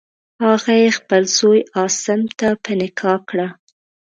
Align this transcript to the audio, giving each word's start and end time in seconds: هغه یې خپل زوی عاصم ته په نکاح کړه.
هغه 0.45 0.73
یې 0.81 0.89
خپل 0.99 1.23
زوی 1.37 1.61
عاصم 1.77 2.21
ته 2.39 2.47
په 2.63 2.71
نکاح 2.79 3.19
کړه. 3.29 3.47